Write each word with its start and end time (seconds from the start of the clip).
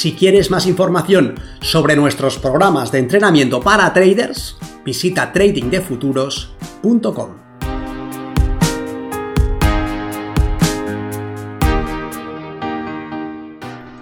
Si 0.00 0.14
quieres 0.14 0.50
más 0.50 0.64
información 0.66 1.34
sobre 1.60 1.94
nuestros 1.94 2.38
programas 2.38 2.90
de 2.90 3.00
entrenamiento 3.00 3.60
para 3.60 3.92
traders, 3.92 4.56
visita 4.82 5.30
tradingdefuturos.com. 5.30 7.28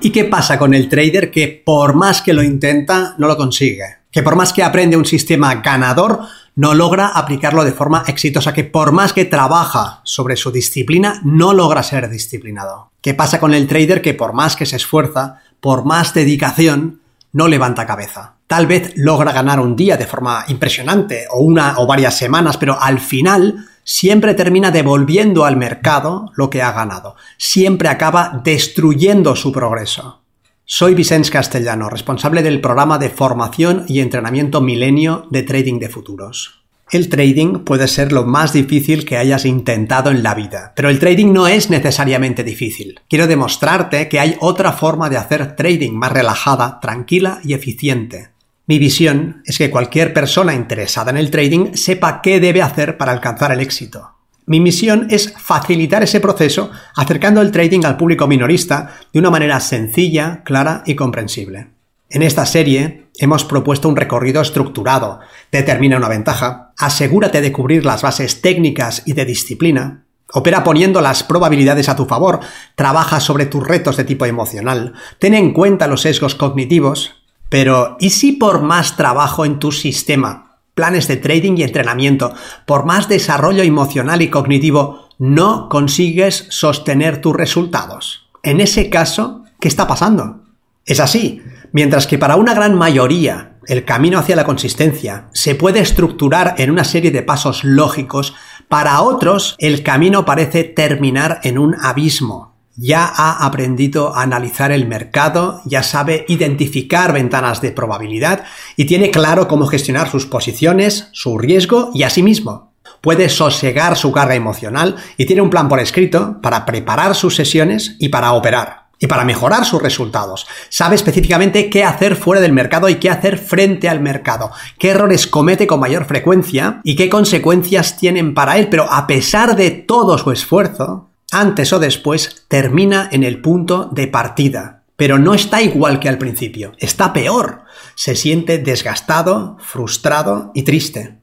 ¿Y 0.00 0.10
qué 0.10 0.24
pasa 0.26 0.56
con 0.56 0.72
el 0.72 0.88
trader 0.88 1.32
que 1.32 1.60
por 1.66 1.94
más 1.96 2.22
que 2.22 2.32
lo 2.32 2.44
intenta, 2.44 3.16
no 3.18 3.26
lo 3.26 3.36
consigue? 3.36 3.96
Que 4.12 4.22
por 4.22 4.36
más 4.36 4.52
que 4.52 4.62
aprende 4.62 4.96
un 4.96 5.04
sistema 5.04 5.56
ganador, 5.56 6.20
no 6.54 6.74
logra 6.74 7.08
aplicarlo 7.08 7.64
de 7.64 7.72
forma 7.72 8.04
exitosa, 8.06 8.54
que 8.54 8.62
por 8.62 8.92
más 8.92 9.12
que 9.12 9.24
trabaja 9.24 10.00
sobre 10.04 10.36
su 10.36 10.52
disciplina, 10.52 11.20
no 11.24 11.54
logra 11.54 11.82
ser 11.82 12.08
disciplinado. 12.08 12.92
¿Qué 13.00 13.14
pasa 13.14 13.38
con 13.38 13.54
el 13.54 13.68
trader 13.68 14.02
que 14.02 14.14
por 14.14 14.32
más 14.32 14.56
que 14.56 14.66
se 14.66 14.76
esfuerza, 14.76 15.40
por 15.60 15.84
más 15.84 16.14
dedicación, 16.14 17.00
no 17.32 17.48
levanta 17.48 17.86
cabeza? 17.86 18.34
Tal 18.46 18.66
vez 18.66 18.94
logra 18.96 19.32
ganar 19.32 19.60
un 19.60 19.76
día 19.76 19.96
de 19.96 20.06
forma 20.06 20.44
impresionante, 20.48 21.26
o 21.30 21.40
una 21.40 21.78
o 21.78 21.86
varias 21.86 22.16
semanas, 22.16 22.56
pero 22.56 22.80
al 22.80 22.98
final 22.98 23.66
siempre 23.84 24.34
termina 24.34 24.70
devolviendo 24.70 25.44
al 25.44 25.56
mercado 25.56 26.32
lo 26.34 26.48
que 26.48 26.62
ha 26.62 26.72
ganado. 26.72 27.16
Siempre 27.36 27.88
acaba 27.88 28.40
destruyendo 28.44 29.36
su 29.36 29.52
progreso. 29.52 30.22
Soy 30.64 30.94
Vicente 30.94 31.30
Castellano, 31.30 31.88
responsable 31.88 32.42
del 32.42 32.60
programa 32.60 32.98
de 32.98 33.08
formación 33.08 33.86
y 33.88 34.00
entrenamiento 34.00 34.60
milenio 34.60 35.26
de 35.30 35.42
trading 35.42 35.78
de 35.78 35.88
futuros. 35.88 36.57
El 36.90 37.10
trading 37.10 37.64
puede 37.64 37.86
ser 37.86 38.12
lo 38.12 38.24
más 38.24 38.54
difícil 38.54 39.04
que 39.04 39.18
hayas 39.18 39.44
intentado 39.44 40.10
en 40.10 40.22
la 40.22 40.34
vida, 40.34 40.72
pero 40.74 40.88
el 40.88 40.98
trading 40.98 41.34
no 41.34 41.46
es 41.46 41.68
necesariamente 41.68 42.44
difícil. 42.44 43.00
Quiero 43.10 43.26
demostrarte 43.26 44.08
que 44.08 44.18
hay 44.18 44.36
otra 44.40 44.72
forma 44.72 45.10
de 45.10 45.18
hacer 45.18 45.54
trading 45.54 45.92
más 45.92 46.12
relajada, 46.12 46.80
tranquila 46.80 47.40
y 47.44 47.52
eficiente. 47.52 48.30
Mi 48.66 48.78
visión 48.78 49.42
es 49.44 49.58
que 49.58 49.70
cualquier 49.70 50.14
persona 50.14 50.54
interesada 50.54 51.10
en 51.10 51.18
el 51.18 51.30
trading 51.30 51.74
sepa 51.74 52.22
qué 52.22 52.40
debe 52.40 52.62
hacer 52.62 52.96
para 52.96 53.12
alcanzar 53.12 53.52
el 53.52 53.60
éxito. 53.60 54.14
Mi 54.46 54.60
misión 54.60 55.08
es 55.10 55.34
facilitar 55.36 56.02
ese 56.02 56.20
proceso 56.20 56.70
acercando 56.96 57.42
el 57.42 57.52
trading 57.52 57.84
al 57.84 57.98
público 57.98 58.26
minorista 58.26 58.94
de 59.12 59.18
una 59.18 59.30
manera 59.30 59.60
sencilla, 59.60 60.42
clara 60.42 60.82
y 60.86 60.94
comprensible. 60.94 61.77
En 62.10 62.22
esta 62.22 62.46
serie 62.46 63.08
hemos 63.18 63.44
propuesto 63.44 63.88
un 63.88 63.96
recorrido 63.96 64.40
estructurado. 64.40 65.20
Determina 65.52 65.96
una 65.96 66.08
ventaja, 66.08 66.72
asegúrate 66.78 67.40
de 67.40 67.52
cubrir 67.52 67.84
las 67.84 68.02
bases 68.02 68.40
técnicas 68.40 69.02
y 69.06 69.12
de 69.12 69.24
disciplina, 69.24 70.04
Opera 70.30 70.62
poniendo 70.62 71.00
las 71.00 71.22
probabilidades 71.22 71.88
a 71.88 71.96
tu 71.96 72.04
favor, 72.04 72.40
trabaja 72.74 73.18
sobre 73.18 73.46
tus 73.46 73.66
retos 73.66 73.96
de 73.96 74.04
tipo 74.04 74.26
emocional, 74.26 74.92
ten 75.18 75.32
en 75.32 75.54
cuenta 75.54 75.86
los 75.86 76.02
sesgos 76.02 76.34
cognitivos, 76.34 77.14
pero 77.48 77.96
¿y 77.98 78.10
si 78.10 78.32
por 78.32 78.60
más 78.60 78.98
trabajo 78.98 79.46
en 79.46 79.58
tu 79.58 79.72
sistema 79.72 80.48
planes 80.78 81.08
de 81.08 81.16
trading 81.16 81.56
y 81.56 81.64
entrenamiento, 81.64 82.32
por 82.64 82.84
más 82.84 83.08
desarrollo 83.08 83.64
emocional 83.64 84.22
y 84.22 84.30
cognitivo, 84.30 85.08
no 85.18 85.68
consigues 85.68 86.46
sostener 86.50 87.20
tus 87.20 87.34
resultados. 87.34 88.28
En 88.44 88.60
ese 88.60 88.88
caso, 88.88 89.42
¿qué 89.58 89.66
está 89.66 89.88
pasando? 89.88 90.44
Es 90.86 91.00
así, 91.00 91.42
mientras 91.72 92.06
que 92.06 92.18
para 92.18 92.36
una 92.36 92.54
gran 92.54 92.74
mayoría 92.74 93.58
el 93.66 93.84
camino 93.84 94.18
hacia 94.18 94.36
la 94.36 94.44
consistencia 94.44 95.28
se 95.32 95.54
puede 95.54 95.80
estructurar 95.80 96.54
en 96.58 96.70
una 96.70 96.84
serie 96.84 97.10
de 97.10 97.22
pasos 97.22 97.64
lógicos, 97.64 98.34
para 98.68 99.00
otros 99.02 99.56
el 99.58 99.82
camino 99.82 100.24
parece 100.24 100.64
terminar 100.64 101.40
en 101.42 101.58
un 101.58 101.76
abismo 101.80 102.58
ya 102.78 103.04
ha 103.04 103.44
aprendido 103.44 104.14
a 104.14 104.22
analizar 104.22 104.70
el 104.70 104.86
mercado, 104.86 105.60
ya 105.64 105.82
sabe 105.82 106.24
identificar 106.28 107.12
ventanas 107.12 107.60
de 107.60 107.72
probabilidad 107.72 108.44
y 108.76 108.84
tiene 108.84 109.10
claro 109.10 109.48
cómo 109.48 109.66
gestionar 109.66 110.08
sus 110.08 110.26
posiciones, 110.26 111.08
su 111.12 111.38
riesgo 111.38 111.90
y 111.92 112.04
a 112.04 112.10
sí 112.10 112.22
mismo. 112.22 112.72
Puede 113.00 113.28
sosegar 113.28 113.96
su 113.96 114.12
carga 114.12 114.36
emocional 114.36 114.94
y 115.16 115.26
tiene 115.26 115.42
un 115.42 115.50
plan 115.50 115.68
por 115.68 115.80
escrito 115.80 116.40
para 116.40 116.64
preparar 116.64 117.16
sus 117.16 117.34
sesiones 117.34 117.96
y 117.98 118.10
para 118.10 118.32
operar. 118.32 118.77
Y 118.98 119.06
para 119.06 119.24
mejorar 119.24 119.64
sus 119.64 119.82
resultados. 119.82 120.46
Sabe 120.68 120.96
específicamente 120.96 121.70
qué 121.70 121.84
hacer 121.84 122.16
fuera 122.16 122.40
del 122.40 122.52
mercado 122.52 122.88
y 122.88 122.96
qué 122.96 123.10
hacer 123.10 123.38
frente 123.38 123.88
al 123.88 124.00
mercado. 124.00 124.50
Qué 124.78 124.90
errores 124.90 125.26
comete 125.26 125.66
con 125.66 125.80
mayor 125.80 126.04
frecuencia 126.04 126.80
y 126.82 126.96
qué 126.96 127.08
consecuencias 127.08 127.96
tienen 127.96 128.34
para 128.34 128.58
él. 128.58 128.68
Pero 128.68 128.90
a 128.90 129.06
pesar 129.06 129.54
de 129.54 129.70
todo 129.70 130.18
su 130.18 130.32
esfuerzo, 130.32 131.10
antes 131.30 131.72
o 131.72 131.78
después 131.78 132.44
termina 132.48 133.08
en 133.12 133.22
el 133.22 133.40
punto 133.40 133.88
de 133.92 134.08
partida. 134.08 134.82
Pero 134.96 135.18
no 135.18 135.34
está 135.34 135.62
igual 135.62 136.00
que 136.00 136.08
al 136.08 136.18
principio, 136.18 136.72
está 136.78 137.12
peor. 137.12 137.62
Se 137.94 138.16
siente 138.16 138.58
desgastado, 138.58 139.56
frustrado 139.60 140.50
y 140.54 140.62
triste. 140.62 141.18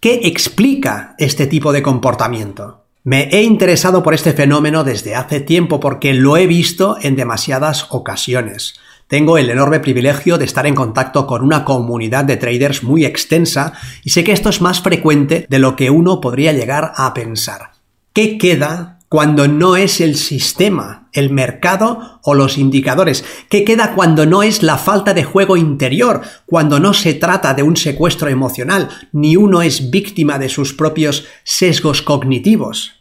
¿Qué 0.00 0.20
explica 0.24 1.14
este 1.18 1.46
tipo 1.46 1.72
de 1.72 1.82
comportamiento? 1.82 2.84
Me 3.08 3.30
he 3.32 3.42
interesado 3.42 4.02
por 4.02 4.12
este 4.12 4.34
fenómeno 4.34 4.84
desde 4.84 5.14
hace 5.14 5.40
tiempo 5.40 5.80
porque 5.80 6.12
lo 6.12 6.36
he 6.36 6.46
visto 6.46 6.98
en 7.00 7.16
demasiadas 7.16 7.86
ocasiones. 7.88 8.74
Tengo 9.06 9.38
el 9.38 9.48
enorme 9.48 9.80
privilegio 9.80 10.36
de 10.36 10.44
estar 10.44 10.66
en 10.66 10.74
contacto 10.74 11.26
con 11.26 11.40
una 11.42 11.64
comunidad 11.64 12.26
de 12.26 12.36
traders 12.36 12.82
muy 12.82 13.06
extensa 13.06 13.72
y 14.04 14.10
sé 14.10 14.24
que 14.24 14.32
esto 14.32 14.50
es 14.50 14.60
más 14.60 14.82
frecuente 14.82 15.46
de 15.48 15.58
lo 15.58 15.74
que 15.74 15.88
uno 15.88 16.20
podría 16.20 16.52
llegar 16.52 16.92
a 16.96 17.14
pensar. 17.14 17.70
¿Qué 18.12 18.36
queda 18.36 18.98
cuando 19.08 19.48
no 19.48 19.76
es 19.76 20.02
el 20.02 20.14
sistema, 20.14 21.08
el 21.14 21.30
mercado 21.30 22.20
o 22.22 22.34
los 22.34 22.58
indicadores? 22.58 23.24
¿Qué 23.48 23.64
queda 23.64 23.94
cuando 23.94 24.26
no 24.26 24.42
es 24.42 24.62
la 24.62 24.76
falta 24.76 25.14
de 25.14 25.24
juego 25.24 25.56
interior, 25.56 26.20
cuando 26.44 26.78
no 26.78 26.92
se 26.92 27.14
trata 27.14 27.54
de 27.54 27.62
un 27.62 27.78
secuestro 27.78 28.28
emocional, 28.28 28.90
ni 29.12 29.34
uno 29.36 29.62
es 29.62 29.90
víctima 29.90 30.38
de 30.38 30.50
sus 30.50 30.74
propios 30.74 31.26
sesgos 31.42 32.02
cognitivos? 32.02 32.97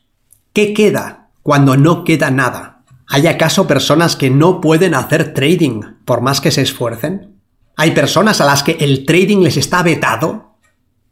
¿Qué 0.58 0.74
queda 0.74 1.30
cuando 1.44 1.78
no 1.78 2.04
queda 2.04 2.32
nada? 2.32 2.82
¿Hay 3.08 3.28
acaso 3.28 3.68
personas 3.68 4.16
que 4.16 4.32
no 4.32 4.60
pueden 4.60 4.96
hacer 4.96 5.36
trading 5.36 5.82
por 6.04 6.22
más 6.22 6.42
que 6.42 6.50
se 6.50 6.64
esfuercen? 6.64 7.36
¿Hay 7.76 7.92
personas 7.92 8.42
a 8.42 8.46
las 8.46 8.64
que 8.64 8.72
el 8.80 9.06
trading 9.06 9.44
les 9.44 9.56
está 9.56 9.84
vetado? 9.84 10.56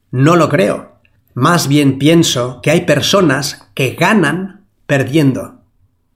No 0.10 0.36
lo 0.36 0.50
creo. 0.50 0.98
Más 1.36 1.68
bien 1.68 2.00
pienso 2.00 2.60
que 2.64 2.72
hay 2.72 2.86
personas 2.86 3.70
que 3.76 3.92
ganan 3.92 4.66
perdiendo. 4.88 5.62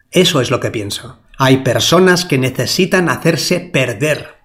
Eso 0.10 0.42
es 0.42 0.50
lo 0.50 0.60
que 0.60 0.72
pienso. 0.72 1.20
Hay 1.38 1.58
personas 1.58 2.26
que 2.26 2.40
necesitan 2.40 3.10
hacerse 3.10 3.60
perder, 3.60 4.38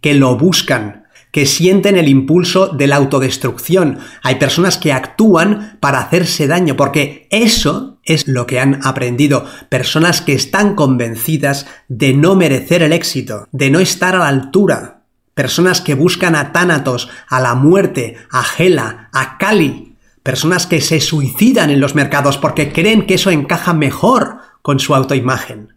que 0.00 0.14
lo 0.14 0.38
buscan, 0.38 1.08
que 1.32 1.44
sienten 1.44 1.96
el 1.96 2.06
impulso 2.06 2.68
de 2.68 2.86
la 2.86 2.96
autodestrucción. 2.96 3.98
Hay 4.22 4.36
personas 4.36 4.78
que 4.78 4.92
actúan 4.92 5.76
para 5.80 5.98
hacerse 5.98 6.46
daño, 6.46 6.76
porque 6.76 7.26
eso 7.30 7.97
es 8.08 8.26
lo 8.26 8.46
que 8.46 8.58
han 8.58 8.84
aprendido. 8.84 9.44
Personas 9.68 10.20
que 10.20 10.32
están 10.32 10.74
convencidas 10.74 11.66
de 11.88 12.14
no 12.14 12.34
merecer 12.34 12.82
el 12.82 12.92
éxito, 12.92 13.46
de 13.52 13.70
no 13.70 13.78
estar 13.78 14.16
a 14.16 14.20
la 14.20 14.28
altura. 14.28 15.02
Personas 15.34 15.80
que 15.80 15.94
buscan 15.94 16.34
a 16.34 16.52
Tánatos, 16.52 17.08
a 17.28 17.40
la 17.40 17.54
muerte, 17.54 18.16
a 18.30 18.42
Gela, 18.42 19.08
a 19.12 19.38
Kali, 19.38 19.96
personas 20.22 20.66
que 20.66 20.80
se 20.80 21.00
suicidan 21.00 21.70
en 21.70 21.80
los 21.80 21.94
mercados 21.94 22.38
porque 22.38 22.72
creen 22.72 23.06
que 23.06 23.14
eso 23.14 23.30
encaja 23.30 23.72
mejor 23.72 24.38
con 24.62 24.80
su 24.80 24.94
autoimagen. 24.94 25.74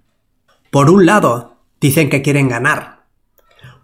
Por 0.71 0.89
un 0.89 1.05
lado, 1.05 1.57
dicen 1.79 2.09
que 2.09 2.21
quieren 2.21 2.49
ganar. 2.49 3.03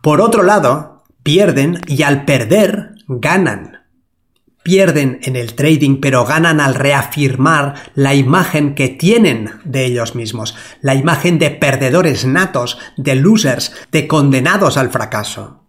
Por 0.01 0.21
otro 0.21 0.43
lado, 0.43 1.03
pierden 1.23 1.81
y 1.87 2.03
al 2.03 2.25
perder, 2.25 2.95
ganan. 3.07 3.76
Pierden 4.67 5.19
en 5.23 5.37
el 5.37 5.53
trading, 5.53 6.01
pero 6.01 6.25
ganan 6.25 6.59
al 6.59 6.75
reafirmar 6.75 7.75
la 7.95 8.15
imagen 8.15 8.75
que 8.75 8.89
tienen 8.89 9.51
de 9.63 9.85
ellos 9.85 10.13
mismos, 10.13 10.57
la 10.81 10.93
imagen 10.93 11.39
de 11.39 11.51
perdedores 11.51 12.25
natos, 12.25 12.77
de 12.97 13.15
losers, 13.15 13.71
de 13.93 14.09
condenados 14.09 14.75
al 14.75 14.89
fracaso. 14.89 15.63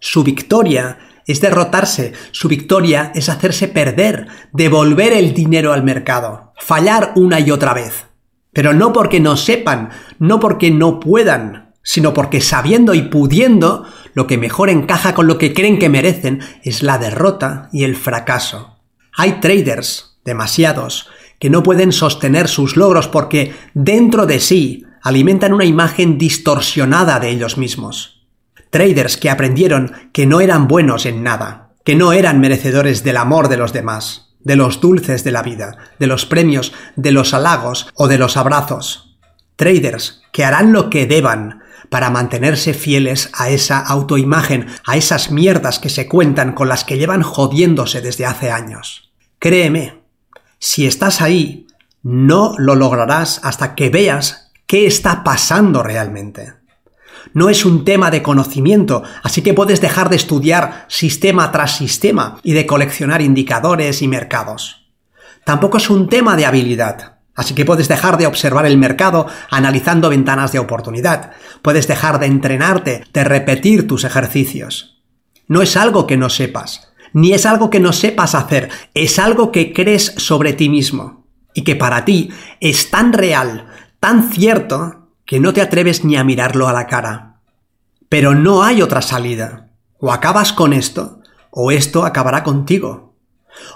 Su 0.00 0.24
victoria 0.24 0.98
es 1.24 1.40
derrotarse, 1.40 2.14
su 2.32 2.48
victoria 2.48 3.12
es 3.14 3.28
hacerse 3.28 3.68
perder, 3.68 4.26
devolver 4.52 5.12
el 5.12 5.32
dinero 5.32 5.72
al 5.72 5.84
mercado, 5.84 6.52
fallar 6.58 7.12
una 7.14 7.38
y 7.38 7.52
otra 7.52 7.74
vez. 7.74 8.06
Pero 8.52 8.72
no 8.72 8.92
porque 8.92 9.20
no 9.20 9.36
sepan, 9.36 9.90
no 10.18 10.40
porque 10.40 10.72
no 10.72 10.98
puedan, 10.98 11.65
sino 11.88 12.12
porque 12.12 12.40
sabiendo 12.40 12.94
y 12.94 13.02
pudiendo, 13.02 13.84
lo 14.12 14.26
que 14.26 14.38
mejor 14.38 14.70
encaja 14.70 15.14
con 15.14 15.28
lo 15.28 15.38
que 15.38 15.54
creen 15.54 15.78
que 15.78 15.88
merecen 15.88 16.40
es 16.64 16.82
la 16.82 16.98
derrota 16.98 17.68
y 17.72 17.84
el 17.84 17.94
fracaso. 17.94 18.80
Hay 19.16 19.34
traders, 19.40 20.18
demasiados, 20.24 21.08
que 21.38 21.48
no 21.48 21.62
pueden 21.62 21.92
sostener 21.92 22.48
sus 22.48 22.76
logros 22.76 23.06
porque 23.06 23.54
dentro 23.72 24.26
de 24.26 24.40
sí 24.40 24.84
alimentan 25.00 25.52
una 25.52 25.64
imagen 25.64 26.18
distorsionada 26.18 27.20
de 27.20 27.28
ellos 27.28 27.56
mismos. 27.56 28.26
Traders 28.70 29.16
que 29.16 29.30
aprendieron 29.30 29.92
que 30.12 30.26
no 30.26 30.40
eran 30.40 30.66
buenos 30.66 31.06
en 31.06 31.22
nada, 31.22 31.70
que 31.84 31.94
no 31.94 32.12
eran 32.12 32.40
merecedores 32.40 33.04
del 33.04 33.16
amor 33.16 33.48
de 33.48 33.58
los 33.58 33.72
demás, 33.72 34.34
de 34.40 34.56
los 34.56 34.80
dulces 34.80 35.22
de 35.22 35.30
la 35.30 35.44
vida, 35.44 35.78
de 36.00 36.08
los 36.08 36.26
premios, 36.26 36.72
de 36.96 37.12
los 37.12 37.32
halagos 37.32 37.86
o 37.94 38.08
de 38.08 38.18
los 38.18 38.36
abrazos. 38.36 39.16
Traders 39.54 40.22
que 40.32 40.44
harán 40.44 40.72
lo 40.72 40.90
que 40.90 41.06
deban 41.06 41.62
para 41.88 42.10
mantenerse 42.10 42.74
fieles 42.74 43.30
a 43.34 43.50
esa 43.50 43.78
autoimagen, 43.78 44.66
a 44.84 44.96
esas 44.96 45.30
mierdas 45.30 45.78
que 45.78 45.88
se 45.88 46.08
cuentan 46.08 46.52
con 46.52 46.68
las 46.68 46.84
que 46.84 46.98
llevan 46.98 47.22
jodiéndose 47.22 48.00
desde 48.00 48.26
hace 48.26 48.50
años. 48.50 49.12
Créeme, 49.38 50.02
si 50.58 50.86
estás 50.86 51.20
ahí, 51.20 51.66
no 52.02 52.54
lo 52.58 52.74
lograrás 52.74 53.40
hasta 53.42 53.74
que 53.74 53.90
veas 53.90 54.52
qué 54.66 54.86
está 54.86 55.24
pasando 55.24 55.82
realmente. 55.82 56.54
No 57.34 57.50
es 57.50 57.64
un 57.64 57.84
tema 57.84 58.10
de 58.10 58.22
conocimiento, 58.22 59.02
así 59.22 59.42
que 59.42 59.54
puedes 59.54 59.80
dejar 59.80 60.08
de 60.08 60.16
estudiar 60.16 60.86
sistema 60.88 61.50
tras 61.52 61.76
sistema 61.76 62.38
y 62.42 62.52
de 62.52 62.66
coleccionar 62.66 63.20
indicadores 63.20 64.02
y 64.02 64.08
mercados. 64.08 64.86
Tampoco 65.44 65.76
es 65.76 65.90
un 65.90 66.08
tema 66.08 66.36
de 66.36 66.46
habilidad, 66.46 67.15
así 67.36 67.54
que 67.54 67.64
puedes 67.64 67.86
dejar 67.86 68.16
de 68.16 68.26
observar 68.26 68.66
el 68.66 68.78
mercado 68.78 69.26
analizando 69.50 70.08
ventanas 70.08 70.50
de 70.50 70.58
oportunidad, 70.58 71.32
puedes 71.62 71.86
dejar 71.86 72.18
de 72.18 72.26
entrenarte, 72.26 73.04
de 73.12 73.24
repetir 73.24 73.86
tus 73.86 74.04
ejercicios. 74.04 75.02
No 75.46 75.62
es 75.62 75.76
algo 75.76 76.06
que 76.06 76.16
no 76.16 76.30
sepas, 76.30 76.92
ni 77.12 77.32
es 77.32 77.46
algo 77.46 77.70
que 77.70 77.78
no 77.78 77.92
sepas 77.92 78.34
hacer, 78.34 78.70
es 78.94 79.18
algo 79.18 79.52
que 79.52 79.72
crees 79.72 80.14
sobre 80.16 80.54
ti 80.54 80.68
mismo 80.68 81.26
y 81.54 81.62
que 81.62 81.76
para 81.76 82.04
ti 82.04 82.30
es 82.60 82.90
tan 82.90 83.12
real, 83.12 83.66
tan 84.00 84.30
cierto, 84.30 85.08
que 85.24 85.40
no 85.40 85.52
te 85.52 85.60
atreves 85.60 86.04
ni 86.04 86.16
a 86.16 86.24
mirarlo 86.24 86.68
a 86.68 86.72
la 86.72 86.86
cara. 86.86 87.40
Pero 88.08 88.34
no 88.34 88.62
hay 88.62 88.82
otra 88.82 89.02
salida. 89.02 89.70
O 89.98 90.12
acabas 90.12 90.52
con 90.52 90.72
esto, 90.72 91.20
o 91.50 91.70
esto 91.70 92.04
acabará 92.04 92.42
contigo. 92.44 93.14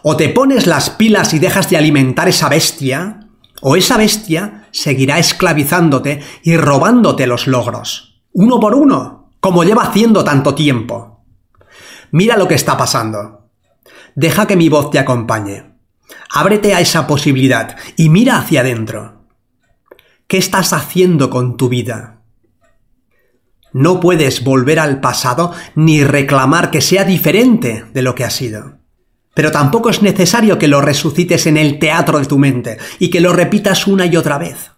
O 0.02 0.16
te 0.16 0.28
pones 0.28 0.66
las 0.66 0.90
pilas 0.90 1.32
y 1.34 1.38
dejas 1.38 1.70
de 1.70 1.78
alimentar 1.78 2.28
esa 2.28 2.48
bestia, 2.48 3.29
o 3.60 3.76
esa 3.76 3.96
bestia 3.96 4.68
seguirá 4.70 5.18
esclavizándote 5.18 6.22
y 6.42 6.56
robándote 6.56 7.26
los 7.26 7.46
logros, 7.46 8.22
uno 8.32 8.60
por 8.60 8.74
uno, 8.74 9.30
como 9.40 9.64
lleva 9.64 9.82
haciendo 9.82 10.24
tanto 10.24 10.54
tiempo. 10.54 11.24
Mira 12.10 12.36
lo 12.36 12.48
que 12.48 12.54
está 12.54 12.76
pasando. 12.76 13.48
Deja 14.14 14.46
que 14.46 14.56
mi 14.56 14.68
voz 14.68 14.90
te 14.90 14.98
acompañe. 14.98 15.74
Ábrete 16.30 16.74
a 16.74 16.80
esa 16.80 17.06
posibilidad 17.06 17.76
y 17.96 18.08
mira 18.08 18.38
hacia 18.38 18.60
adentro. 18.60 19.26
¿Qué 20.26 20.38
estás 20.38 20.72
haciendo 20.72 21.30
con 21.30 21.56
tu 21.56 21.68
vida? 21.68 22.22
No 23.72 24.00
puedes 24.00 24.42
volver 24.42 24.80
al 24.80 25.00
pasado 25.00 25.52
ni 25.76 26.02
reclamar 26.02 26.70
que 26.70 26.80
sea 26.80 27.04
diferente 27.04 27.84
de 27.92 28.02
lo 28.02 28.14
que 28.14 28.24
ha 28.24 28.30
sido. 28.30 28.79
Pero 29.34 29.50
tampoco 29.50 29.90
es 29.90 30.02
necesario 30.02 30.58
que 30.58 30.68
lo 30.68 30.80
resucites 30.80 31.46
en 31.46 31.56
el 31.56 31.78
teatro 31.78 32.18
de 32.18 32.26
tu 32.26 32.38
mente 32.38 32.78
y 32.98 33.10
que 33.10 33.20
lo 33.20 33.32
repitas 33.32 33.86
una 33.86 34.06
y 34.06 34.16
otra 34.16 34.38
vez. 34.38 34.72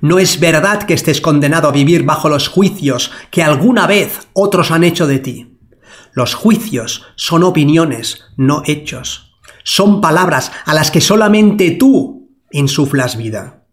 No 0.00 0.18
es 0.18 0.40
verdad 0.40 0.84
que 0.84 0.94
estés 0.94 1.20
condenado 1.20 1.68
a 1.68 1.72
vivir 1.72 2.04
bajo 2.04 2.28
los 2.28 2.48
juicios 2.48 3.10
que 3.30 3.42
alguna 3.42 3.86
vez 3.86 4.28
otros 4.32 4.70
han 4.70 4.84
hecho 4.84 5.06
de 5.06 5.18
ti. 5.18 5.58
Los 6.12 6.34
juicios 6.34 7.06
son 7.16 7.42
opiniones, 7.42 8.24
no 8.36 8.62
hechos. 8.64 9.36
Son 9.64 10.00
palabras 10.00 10.50
a 10.64 10.74
las 10.74 10.90
que 10.90 11.00
solamente 11.00 11.72
tú 11.72 12.30
insuflas 12.50 13.16
vida. 13.16 13.66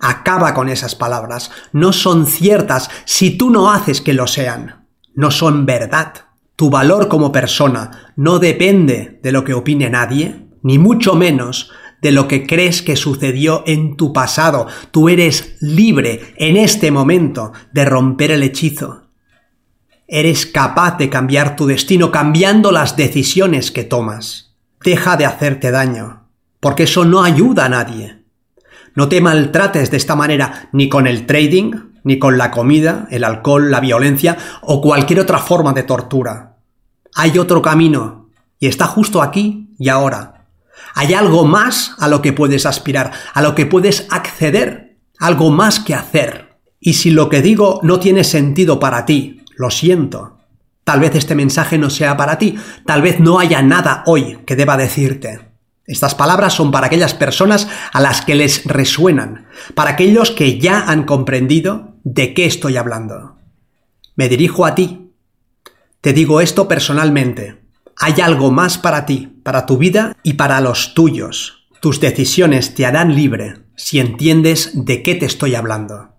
Acaba 0.00 0.52
con 0.54 0.68
esas 0.68 0.96
palabras. 0.96 1.52
No 1.72 1.92
son 1.92 2.26
ciertas 2.26 2.90
si 3.04 3.36
tú 3.38 3.50
no 3.50 3.70
haces 3.70 4.00
que 4.00 4.14
lo 4.14 4.26
sean. 4.26 4.88
No 5.14 5.30
son 5.30 5.64
verdad. 5.64 6.26
Tu 6.62 6.70
valor 6.70 7.08
como 7.08 7.32
persona 7.32 8.12
no 8.14 8.38
depende 8.38 9.18
de 9.20 9.32
lo 9.32 9.42
que 9.42 9.52
opine 9.52 9.90
nadie, 9.90 10.46
ni 10.62 10.78
mucho 10.78 11.16
menos 11.16 11.72
de 12.00 12.12
lo 12.12 12.28
que 12.28 12.46
crees 12.46 12.82
que 12.82 12.94
sucedió 12.94 13.64
en 13.66 13.96
tu 13.96 14.12
pasado. 14.12 14.68
Tú 14.92 15.08
eres 15.08 15.56
libre 15.58 16.34
en 16.36 16.56
este 16.56 16.92
momento 16.92 17.50
de 17.72 17.84
romper 17.84 18.30
el 18.30 18.44
hechizo 18.44 19.08
Eres 20.06 20.46
capaz 20.46 20.98
de 20.98 21.10
cambiar 21.10 21.56
tu 21.56 21.66
destino 21.66 22.12
cambiando 22.12 22.70
las 22.70 22.94
decisiones 22.96 23.72
que 23.72 23.82
tomas. 23.82 24.54
Deja 24.84 25.16
de 25.16 25.26
hacerte 25.26 25.72
daño, 25.72 26.28
porque 26.60 26.84
eso 26.84 27.04
no 27.04 27.24
ayuda 27.24 27.64
a 27.64 27.70
nadie. 27.70 28.22
No 28.94 29.08
te 29.08 29.20
maltrates 29.20 29.90
de 29.90 29.96
esta 29.96 30.14
manera 30.14 30.68
ni 30.72 30.88
con 30.88 31.08
el 31.08 31.26
trading, 31.26 31.72
ni 32.04 32.20
con 32.20 32.38
la 32.38 32.52
comida, 32.52 33.08
el 33.10 33.24
alcohol, 33.24 33.68
la 33.68 33.80
violencia 33.80 34.38
o 34.60 34.80
cualquier 34.80 35.18
otra 35.18 35.38
forma 35.38 35.72
de 35.72 35.82
tortura. 35.82 36.51
Hay 37.14 37.38
otro 37.38 37.62
camino, 37.62 38.30
y 38.58 38.68
está 38.68 38.86
justo 38.86 39.22
aquí 39.22 39.74
y 39.78 39.88
ahora. 39.88 40.46
Hay 40.94 41.14
algo 41.14 41.44
más 41.44 41.94
a 41.98 42.08
lo 42.08 42.22
que 42.22 42.32
puedes 42.32 42.66
aspirar, 42.66 43.12
a 43.34 43.42
lo 43.42 43.54
que 43.54 43.66
puedes 43.66 44.06
acceder, 44.10 44.98
algo 45.18 45.50
más 45.50 45.80
que 45.80 45.94
hacer. 45.94 46.58
Y 46.80 46.94
si 46.94 47.10
lo 47.10 47.28
que 47.28 47.42
digo 47.42 47.80
no 47.82 47.98
tiene 47.98 48.24
sentido 48.24 48.78
para 48.78 49.04
ti, 49.04 49.42
lo 49.56 49.70
siento. 49.70 50.38
Tal 50.84 51.00
vez 51.00 51.14
este 51.14 51.34
mensaje 51.34 51.78
no 51.78 51.90
sea 51.90 52.16
para 52.16 52.38
ti, 52.38 52.56
tal 52.86 53.02
vez 53.02 53.20
no 53.20 53.38
haya 53.38 53.62
nada 53.62 54.02
hoy 54.06 54.38
que 54.46 54.56
deba 54.56 54.76
decirte. 54.76 55.52
Estas 55.86 56.14
palabras 56.14 56.54
son 56.54 56.70
para 56.70 56.86
aquellas 56.86 57.14
personas 57.14 57.68
a 57.92 58.00
las 58.00 58.22
que 58.22 58.34
les 58.34 58.64
resuenan, 58.64 59.46
para 59.74 59.90
aquellos 59.90 60.30
que 60.30 60.58
ya 60.58 60.84
han 60.86 61.04
comprendido 61.04 61.96
de 62.04 62.34
qué 62.34 62.46
estoy 62.46 62.76
hablando. 62.76 63.36
Me 64.14 64.28
dirijo 64.28 64.64
a 64.64 64.74
ti. 64.74 65.01
Te 66.02 66.12
digo 66.12 66.40
esto 66.40 66.66
personalmente. 66.66 67.62
Hay 67.96 68.20
algo 68.20 68.50
más 68.50 68.76
para 68.76 69.06
ti, 69.06 69.38
para 69.44 69.66
tu 69.66 69.78
vida 69.78 70.16
y 70.24 70.32
para 70.32 70.60
los 70.60 70.94
tuyos. 70.94 71.68
Tus 71.80 72.00
decisiones 72.00 72.74
te 72.74 72.84
harán 72.84 73.14
libre 73.14 73.58
si 73.76 74.00
entiendes 74.00 74.72
de 74.74 75.04
qué 75.04 75.14
te 75.14 75.26
estoy 75.26 75.54
hablando. 75.54 76.16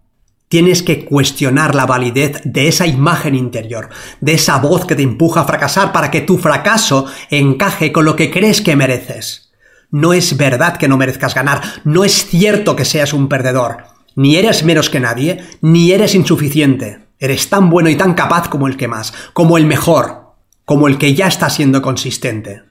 Tienes 0.47 0.83
que 0.83 1.03
cuestionar 1.03 1.75
la 1.75 1.85
validez 1.85 2.39
de 2.45 2.69
esa 2.69 2.87
imagen 2.87 3.35
interior, 3.35 3.89
de 4.21 4.35
esa 4.35 4.57
voz 4.57 4.85
que 4.85 4.95
te 4.95 5.03
empuja 5.03 5.41
a 5.41 5.45
fracasar 5.45 5.91
para 5.91 6.09
que 6.09 6.21
tu 6.21 6.37
fracaso 6.37 7.07
encaje 7.29 7.91
con 7.91 8.05
lo 8.05 8.15
que 8.15 8.31
crees 8.31 8.61
que 8.61 8.77
mereces. 8.77 9.51
No 9.91 10.13
es 10.13 10.37
verdad 10.37 10.77
que 10.77 10.87
no 10.87 10.95
merezcas 10.95 11.35
ganar, 11.35 11.61
no 11.83 12.05
es 12.05 12.25
cierto 12.25 12.77
que 12.77 12.85
seas 12.85 13.11
un 13.11 13.27
perdedor. 13.27 13.83
Ni 14.15 14.37
eres 14.37 14.63
menos 14.63 14.89
que 14.89 15.01
nadie, 15.01 15.43
ni 15.59 15.91
eres 15.91 16.15
insuficiente. 16.15 17.02
Eres 17.23 17.49
tan 17.49 17.69
bueno 17.69 17.87
y 17.87 17.95
tan 17.95 18.15
capaz 18.15 18.49
como 18.49 18.67
el 18.67 18.75
que 18.75 18.89
más, 18.89 19.13
como 19.31 19.57
el 19.57 19.65
mejor, 19.65 20.33
como 20.65 20.89
el 20.89 20.97
que 20.97 21.15
ya 21.15 21.27
está 21.27 21.49
siendo 21.49 21.81
consistente. 21.81 22.63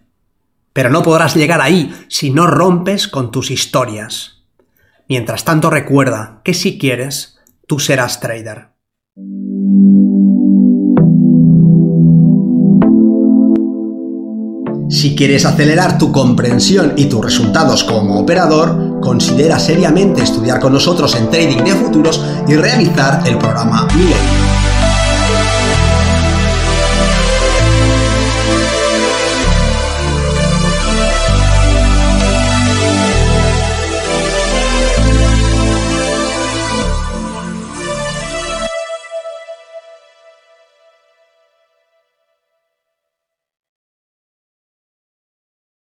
Pero 0.74 0.90
no 0.90 1.02
podrás 1.02 1.34
llegar 1.34 1.62
ahí 1.62 1.90
si 2.08 2.28
no 2.28 2.46
rompes 2.46 3.08
con 3.08 3.30
tus 3.30 3.50
historias. 3.50 4.42
Mientras 5.08 5.46
tanto 5.46 5.70
recuerda 5.70 6.42
que 6.44 6.52
si 6.52 6.76
quieres, 6.76 7.38
tú 7.66 7.78
serás 7.78 8.20
trader. 8.20 8.72
Si 14.92 15.16
quieres 15.16 15.46
acelerar 15.46 15.96
tu 15.96 16.12
comprensión 16.12 16.92
y 16.96 17.06
tus 17.06 17.24
resultados 17.24 17.82
como 17.82 18.20
operador, 18.20 19.00
considera 19.00 19.58
seriamente 19.58 20.22
estudiar 20.22 20.60
con 20.60 20.74
nosotros 20.74 21.14
en 21.16 21.30
Trading 21.30 21.64
de 21.64 21.72
Futuros 21.72 22.22
y 22.46 22.56
realizar 22.56 23.26
el 23.26 23.38
programa 23.38 23.88
Milenio. 23.96 24.41